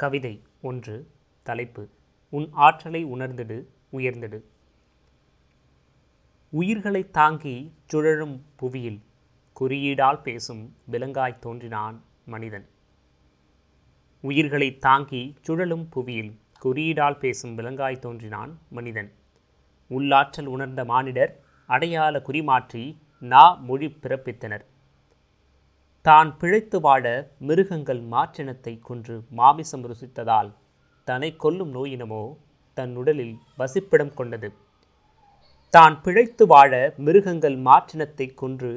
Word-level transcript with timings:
கவிதை 0.00 0.32
ஒன்று 0.62 0.96
தலைப்பு 1.42 1.82
உன் 2.32 2.46
ஆற்றலை 2.66 3.00
உணர்ந்திடு 3.06 3.56
உயர்ந்திடு. 3.92 4.38
உயிர்களை 6.52 7.02
தாங்கி 7.10 7.54
சுழலும் 7.86 8.36
புவியில் 8.56 9.00
குறியீடால் 9.60 10.20
பேசும் 10.22 10.62
விலங்காய் 10.84 11.38
தோன்றினான் 11.38 11.96
மனிதன். 12.24 12.66
உயிர்களை 14.24 14.68
தாங்கி 14.86 15.22
சுழலும் 15.40 15.88
புவியில் 15.88 16.32
குறியீடால் 16.64 17.18
பேசும் 17.18 17.54
விலங்காய் 17.54 18.02
தோன்றினான் 18.04 18.52
மனிதன். 18.70 19.10
உள்ளாற்றல் 19.90 20.50
உணர்ந்த 20.54 20.84
மானிடர் 20.84 21.34
அடையாள 21.68 22.22
குறிமாற்றி 22.28 22.84
நா 23.32 23.44
மொழி 23.68 23.90
பிறப்பித்தனர். 24.02 24.64
தான் 26.08 26.30
பிழைத்து 26.40 26.78
வாழ 26.84 27.04
மிருகங்கள் 27.48 28.00
மாற்றினத்தை 28.12 28.72
கொன்று 28.88 29.14
மாமிசம் 29.38 29.84
ருசித்ததால் 29.90 30.50
தன்னை 31.08 31.30
கொல்லும் 31.42 31.72
நோயினமோ 31.76 32.20
தன் 32.76 32.92
உடலில் 33.00 33.32
வசிப்பிடம் 33.60 34.12
கொண்டது. 34.18 34.48
தான் 35.74 35.96
பிழைத்து 36.04 36.44
வாழ 36.52 36.72
மிருகங்கள் 37.06 37.56
மாற்றினத்தை 37.68 38.26
கொன்று 38.42 38.70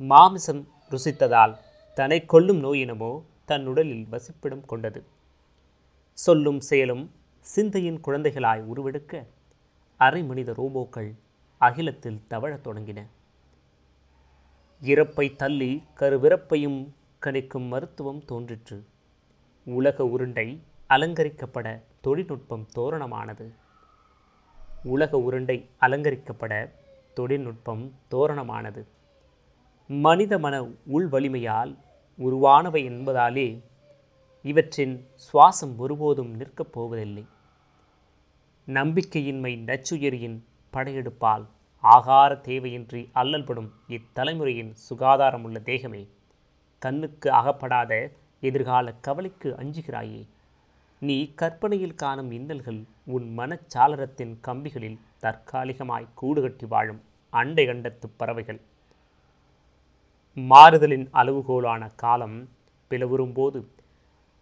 மாமிசம் 0.00 0.62
ருசித்ததால் 0.94 1.54
தன்னை 1.98 2.18
கொல்லும் 2.32 2.62
நோயினமோ 2.66 3.12
தன் 3.50 3.66
உடலில் 3.72 4.06
வசிப்பிடம் 4.14 4.64
கொண்டது. 4.72 5.02
சொல்லும் 6.18 6.60
செயலும் 6.70 7.04
சிந்தையின் 7.46 8.00
குழந்தைகளாய் 8.06 8.64
உருவெடுக்க 8.72 9.22
அரை 10.00 10.24
மனித 10.30 10.50
ரோபோக்கள் 10.60 11.12
அகிலத்தில் 11.60 12.20
தவழத் 12.32 12.66
தொடங்கின. 12.66 12.98
இறப்பை 14.82 15.36
தள்ளி 15.36 15.82
கருவிறப்பையும் 15.94 16.92
கணிக்கும் 17.24 17.68
மருத்துவம் 17.68 18.24
தோன்றிற்று. 18.24 18.84
உலக 19.64 20.04
உருண்டை 20.04 20.62
அலங்கரிக்கப்பட 20.88 21.82
தொழில்நுட்பம் 22.00 22.66
தோரணமானது. 22.76 23.52
உலக 24.84 25.18
உருண்டை 25.18 25.68
அலங்கரிக்கப்பட 25.80 26.70
தொழில்நுட்பம் 27.14 27.94
தோரணமானது. 28.10 28.86
மனித 29.88 30.38
மன 30.38 30.66
உள் 30.86 31.08
வலிமையால் 31.08 31.76
உருவானவை 32.18 32.88
என்பதாலே 32.88 33.62
இவற்றின் 34.42 35.06
சுவாசம் 35.14 35.76
ஒருபோதும் 35.76 36.34
நிற்கப் 36.34 36.72
போவதில்லை. 36.72 37.26
நம்பிக்கையின்மை 38.66 39.58
நச்சுயிரியின் 39.58 40.44
படையெடுப்பால் 40.72 41.46
ஆகார 41.82 42.32
தேவையின்றி 42.46 43.00
அல்லல்படும் 43.14 43.68
இத்தலைமுறையின் 43.88 44.72
சுகாதாரமுள்ள 44.88 45.58
தேகமே 45.68 46.08
கண்ணுக்கு 46.78 47.32
அகப்படாத 47.32 47.92
எதிர்கால 48.40 48.92
கவலைக்கு 48.92 49.54
அஞ்சுகிறாயே. 49.58 50.26
நீ 50.98 51.34
கற்பனையில் 51.34 51.94
காணும் 51.94 52.30
இன்னல்கள் 52.30 52.80
உன் 53.04 53.38
மனச்சாளரத்தின் 53.38 54.34
கம்பிகளில் 54.46 54.98
தற்காலிகமாய் 55.22 56.08
கூடுகட்டி 56.22 56.66
வாழும் 56.68 57.00
அண்டை 57.30 57.66
கண்டத்து 57.66 58.08
பறவைகள். 58.16 58.60
மாறுதலின் 60.36 61.06
அளவுகோலான 61.12 61.90
காலம் 61.96 62.48
பிளவுறும்போது 62.90 63.60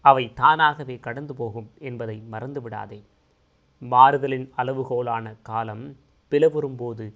அவை 0.01 0.33
தானாகவே 0.35 0.97
கடந்து 0.99 1.35
போகும் 1.35 1.71
என்பதை 1.79 2.23
மறந்துவிடாதே. 2.33 3.01
மாறுதலின் 3.83 4.49
அளவுகோலான 4.57 5.37
காலம் 5.43 5.97
பிளவுறும்போது 6.31 7.07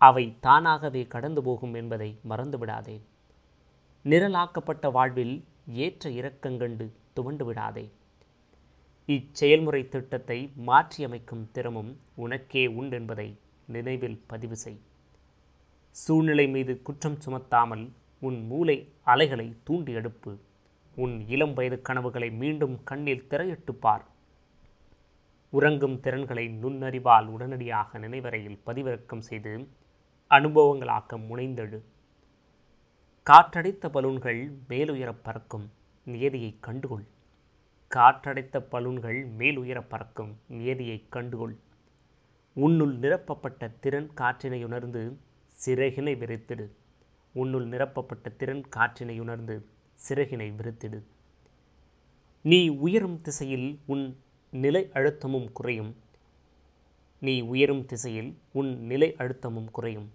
அவை 0.00 0.24
தானாகவே 0.40 1.02
கடந்து 1.06 1.42
போகும் 1.42 1.74
என்பதை 1.74 2.10
மறந்துவிடாதே. 2.28 2.96
நிரலாக்கப்பட்ட 4.04 4.90
வாழ்வில் 4.90 5.44
ஏற்ற 5.84 6.10
இறக்கங்கண்டு 6.10 6.86
துவண்டு 7.12 7.44
விடாதே 7.44 7.84
இச்செயல்முறை 9.08 9.88
திட்டத்தை 9.88 10.52
மாற்றியமைக்கும் 10.66 11.44
திறமும் 11.52 11.90
உனக்கே 12.14 12.66
உண்டென்பதை 12.66 13.28
நினைவில் 13.66 14.18
பதிவு 14.26 14.56
செய். 14.56 14.80
சூழ்நிலை 15.90 16.46
மீது 16.48 16.82
குற்றம் 16.82 17.18
சுமத்தாமல் 17.24 17.84
உன் 18.20 18.38
மூளை 18.46 18.76
அலைகளை 19.04 19.48
தூண்டி 19.64 19.92
எடுப்பு. 19.92 20.32
உன் 20.96 21.16
இளம் 21.28 21.54
வயது 21.54 21.78
கனவுகளை 21.82 22.30
மீண்டும் 22.30 22.76
கண்ணில் 22.84 23.26
திரையிட்டு 23.30 23.74
பார். 23.80 24.04
உறங்கும் 25.52 26.00
திறன்களை 26.00 26.44
நுண்ணறிவால் 26.62 27.26
உடனடியாக 27.26 27.98
நினைவறையில் 27.98 28.58
பதிவிறக்கம் 28.66 29.26
செய்து 29.28 29.52
அனுபவங்களாக்க 30.30 31.16
முனைந்தெழு. 31.16 31.82
காற்றடைத்த 33.30 33.88
பலூன்கள் 33.88 34.52
மேலுயரப் 34.68 35.22
பறக்கும் 35.22 35.70
நியதியை 36.04 36.56
கண்டுகொள். 36.60 37.06
காற்றடைத்த 37.94 38.58
பலூன்கள் 38.58 39.26
மேலுயரப் 39.38 39.88
பறக்கும் 39.88 40.38
நியதியை 40.48 41.06
கண்டுகொள். 41.10 41.56
உன்னுள் 42.52 42.98
நிரப்பப்பட்ட 42.98 43.70
திறன் 43.80 44.10
காற்றினை 44.14 44.64
உணர்ந்து 44.64 45.18
சிறகினை 45.64 46.14
விரித்திடு 46.16 46.70
உன்னுள் 47.32 47.66
நிரப்பப்பட்ட 47.68 48.36
திறன் 48.36 48.64
காற்றினை 48.76 49.20
உணர்ந்து 49.20 49.66
சிறகினை 50.08 50.52
விரித்திடு 50.52 51.02
நீ 52.42 52.68
உயரும் 52.68 53.20
திசையில் 53.20 53.78
உன் 53.86 54.18
நிலை 54.50 54.90
அழுத்தமும் 54.94 55.52
குறையும். 55.52 55.96
நீ 57.18 57.40
உயரும் 57.40 57.84
திசையில் 57.84 58.38
உன் 58.52 58.80
நிலை 58.80 59.14
அழுத்தமும் 59.18 59.70
குறையும். 59.70 60.12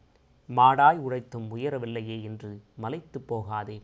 மாடாய் 0.48 0.98
உழைத்தும் 0.98 1.56
உயரவில்லையே 1.56 2.22
என்று 2.22 2.62
மலைத்து 2.76 3.22
போகாதே. 3.22 3.84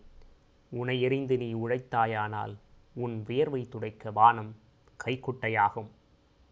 உனை 0.70 1.02
எறிந்து 1.02 1.38
நீ 1.38 1.54
உழைத்தாயானால் 1.54 2.56
உன் 2.94 3.24
வியர்வை 3.24 3.68
துடைக்க 3.68 4.12
வானம் 4.12 4.56
கைக்குட்டையாகும். 5.04 5.90